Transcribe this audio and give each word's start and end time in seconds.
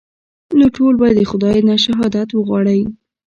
نو 0.57 0.65
ټول 0.77 0.93
به 1.01 1.07
د 1.17 1.19
خداى 1.29 1.59
نه 1.69 1.75
شهادت 1.85 2.29
وغواړئ. 2.31 2.81